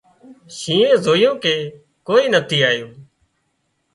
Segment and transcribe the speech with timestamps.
[0.57, 1.55] شِينهئي زويُون ڪي
[2.07, 2.91] ڪوئي نٿي آيون